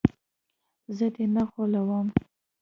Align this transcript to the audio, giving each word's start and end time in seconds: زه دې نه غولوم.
زه 0.97 1.05
دې 1.15 1.25
نه 1.33 1.43
غولوم. 1.49 2.07